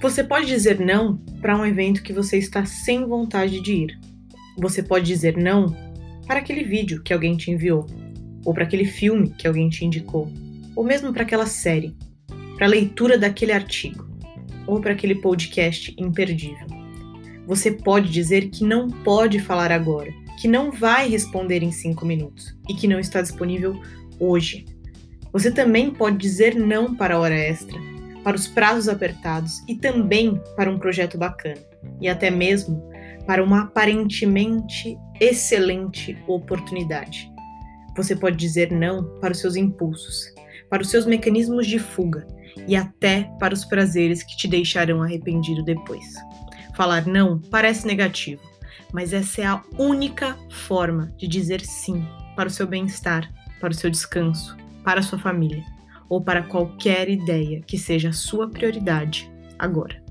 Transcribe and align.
Você 0.00 0.22
pode 0.22 0.46
dizer 0.46 0.78
não 0.78 1.16
para 1.40 1.58
um 1.58 1.66
evento 1.66 2.04
que 2.04 2.12
você 2.12 2.38
está 2.38 2.64
sem 2.64 3.04
vontade 3.04 3.60
de 3.60 3.72
ir. 3.72 3.98
Você 4.56 4.80
pode 4.80 5.04
dizer 5.04 5.36
não 5.36 5.76
para 6.24 6.38
aquele 6.38 6.62
vídeo 6.62 7.02
que 7.02 7.12
alguém 7.12 7.36
te 7.36 7.50
enviou, 7.50 7.84
ou 8.44 8.54
para 8.54 8.62
aquele 8.62 8.84
filme 8.84 9.30
que 9.30 9.48
alguém 9.48 9.68
te 9.68 9.84
indicou, 9.84 10.32
ou 10.76 10.84
mesmo 10.84 11.12
para 11.12 11.24
aquela 11.24 11.46
série, 11.46 11.96
para 12.56 12.66
a 12.66 12.70
leitura 12.70 13.18
daquele 13.18 13.50
artigo, 13.50 14.08
ou 14.68 14.80
para 14.80 14.92
aquele 14.92 15.16
podcast 15.16 15.92
imperdível. 15.98 16.66
Você 17.44 17.72
pode 17.72 18.08
dizer 18.08 18.50
que 18.50 18.62
não 18.62 18.88
pode 18.88 19.40
falar 19.40 19.72
agora, 19.72 20.12
que 20.40 20.46
não 20.46 20.70
vai 20.70 21.08
responder 21.08 21.60
em 21.64 21.72
cinco 21.72 22.06
minutos 22.06 22.56
e 22.68 22.74
que 22.74 22.86
não 22.86 23.00
está 23.00 23.20
disponível 23.20 23.80
hoje. 24.20 24.64
Você 25.32 25.50
também 25.50 25.90
pode 25.90 26.18
dizer 26.18 26.54
não 26.54 26.94
para 26.94 27.16
a 27.16 27.18
hora 27.18 27.34
extra, 27.34 27.80
para 28.28 28.36
os 28.36 28.46
prazos 28.46 28.90
apertados 28.90 29.64
e 29.66 29.74
também 29.74 30.38
para 30.54 30.70
um 30.70 30.78
projeto 30.78 31.16
bacana, 31.16 31.56
e 31.98 32.10
até 32.10 32.30
mesmo 32.30 32.86
para 33.26 33.42
uma 33.42 33.62
aparentemente 33.62 34.98
excelente 35.18 36.14
oportunidade. 36.26 37.32
Você 37.96 38.14
pode 38.14 38.36
dizer 38.36 38.70
não 38.70 39.18
para 39.18 39.32
os 39.32 39.40
seus 39.40 39.56
impulsos, 39.56 40.26
para 40.68 40.82
os 40.82 40.90
seus 40.90 41.06
mecanismos 41.06 41.66
de 41.66 41.78
fuga 41.78 42.26
e 42.66 42.76
até 42.76 43.30
para 43.40 43.54
os 43.54 43.64
prazeres 43.64 44.22
que 44.22 44.36
te 44.36 44.46
deixarão 44.46 45.02
arrependido 45.02 45.64
depois. 45.64 46.04
Falar 46.76 47.06
não 47.06 47.40
parece 47.40 47.86
negativo, 47.86 48.42
mas 48.92 49.14
essa 49.14 49.40
é 49.40 49.46
a 49.46 49.62
única 49.78 50.36
forma 50.50 51.14
de 51.16 51.26
dizer 51.26 51.62
sim 51.62 52.06
para 52.36 52.48
o 52.48 52.52
seu 52.52 52.66
bem-estar, 52.66 53.26
para 53.58 53.70
o 53.70 53.74
seu 53.74 53.88
descanso, 53.88 54.54
para 54.84 55.00
a 55.00 55.02
sua 55.02 55.18
família 55.18 55.77
ou 56.08 56.20
para 56.20 56.42
qualquer 56.42 57.08
ideia 57.08 57.60
que 57.66 57.78
seja 57.78 58.10
a 58.10 58.12
sua 58.12 58.48
prioridade 58.48 59.30
agora. 59.58 60.07